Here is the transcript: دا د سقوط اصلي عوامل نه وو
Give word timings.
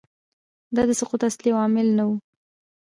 دا 0.75 0.81
د 0.89 0.91
سقوط 0.99 1.21
اصلي 1.29 1.49
عوامل 1.53 1.87
نه 1.97 2.03
وو 2.07 2.15